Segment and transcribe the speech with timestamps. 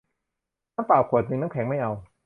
[0.75, 1.91] น้ำเปล่าขวดนึง น้ำแข็งไม่เอา